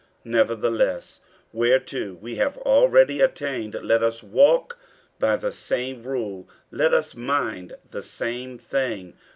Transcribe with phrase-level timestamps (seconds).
[0.25, 1.21] 50:003:016 Nevertheless,
[1.53, 4.79] whereto we have already attained, let us walk
[5.19, 9.13] by the same rule, let us mind the same thing.